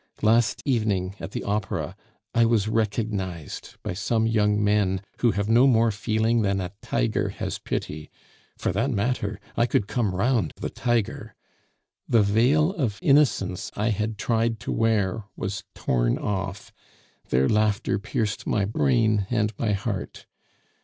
[0.23, 1.95] Last evening, at the opera,
[2.33, 7.29] I was recognized by some young men who have no more feeling than a tiger
[7.29, 8.09] has pity
[8.57, 11.35] for that matter, I could come round the tiger!
[12.09, 16.73] The veil of innocence I had tried to wear was worn off;
[17.29, 20.25] their laughter pierced my brain and my heart.